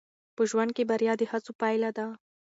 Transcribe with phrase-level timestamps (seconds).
[0.35, 2.05] په ژوند کې بریا د هڅو پایله ده.